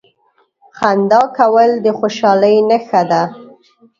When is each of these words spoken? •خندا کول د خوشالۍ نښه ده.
•خندا 0.77 1.21
کول 1.37 1.71
د 1.85 1.87
خوشالۍ 1.97 2.57
نښه 2.69 3.01
ده. 3.11 3.21